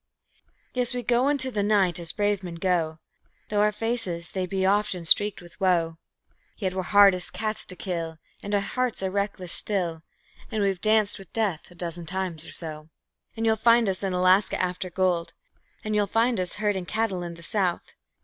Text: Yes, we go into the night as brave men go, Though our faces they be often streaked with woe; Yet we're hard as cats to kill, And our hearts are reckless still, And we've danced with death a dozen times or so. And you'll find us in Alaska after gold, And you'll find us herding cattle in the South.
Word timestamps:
Yes, 0.73 0.95
we 0.95 1.03
go 1.03 1.27
into 1.27 1.51
the 1.51 1.61
night 1.61 1.99
as 1.99 2.11
brave 2.11 2.41
men 2.41 2.55
go, 2.55 2.97
Though 3.49 3.61
our 3.61 3.71
faces 3.71 4.31
they 4.31 4.47
be 4.47 4.65
often 4.65 5.05
streaked 5.05 5.43
with 5.43 5.59
woe; 5.59 5.99
Yet 6.57 6.73
we're 6.73 6.81
hard 6.81 7.13
as 7.13 7.29
cats 7.29 7.67
to 7.67 7.75
kill, 7.75 8.17
And 8.41 8.55
our 8.55 8.61
hearts 8.61 9.03
are 9.03 9.11
reckless 9.11 9.53
still, 9.53 10.01
And 10.51 10.63
we've 10.63 10.81
danced 10.81 11.19
with 11.19 11.31
death 11.33 11.69
a 11.69 11.75
dozen 11.75 12.07
times 12.07 12.47
or 12.47 12.51
so. 12.51 12.89
And 13.37 13.45
you'll 13.45 13.55
find 13.57 13.87
us 13.87 14.01
in 14.01 14.11
Alaska 14.11 14.59
after 14.59 14.89
gold, 14.89 15.33
And 15.83 15.93
you'll 15.93 16.07
find 16.07 16.39
us 16.39 16.55
herding 16.55 16.87
cattle 16.87 17.21
in 17.21 17.35
the 17.35 17.43
South. 17.43 17.93